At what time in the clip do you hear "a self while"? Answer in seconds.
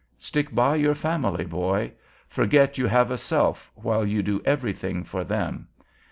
3.11-4.03